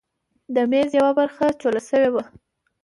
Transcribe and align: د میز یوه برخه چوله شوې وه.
د 0.55 0.57
میز 0.71 0.89
یوه 0.99 1.11
برخه 1.19 1.45
چوله 1.61 1.81
شوې 1.89 2.09
وه. 2.13 2.23